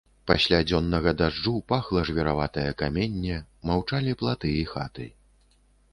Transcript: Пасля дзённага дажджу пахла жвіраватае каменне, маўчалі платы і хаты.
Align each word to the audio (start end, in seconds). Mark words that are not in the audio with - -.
Пасля 0.29 0.59
дзённага 0.69 1.11
дажджу 1.19 1.53
пахла 1.73 2.01
жвіраватае 2.11 2.65
каменне, 2.81 3.37
маўчалі 3.73 4.19
платы 4.23 4.49
і 4.63 4.69
хаты. 4.75 5.07